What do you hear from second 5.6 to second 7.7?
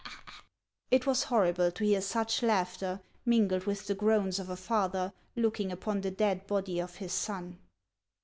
upon the dead body of his sou.